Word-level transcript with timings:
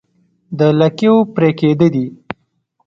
د 0.57 0.59
لکيو 0.79 1.15
پرې 1.35 1.49
کېده 1.59 1.87
دي 1.93 2.05